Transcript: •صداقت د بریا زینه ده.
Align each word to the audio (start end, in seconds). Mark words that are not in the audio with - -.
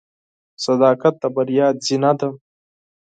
•صداقت 0.65 1.13
د 1.21 1.23
بریا 1.35 1.67
زینه 1.85 2.11
ده. 2.19 2.29